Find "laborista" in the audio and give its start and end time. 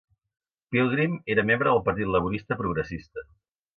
2.15-2.59